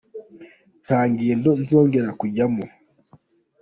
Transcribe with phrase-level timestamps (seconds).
[0.85, 2.63] Nta ngendo nzongera kujyamo.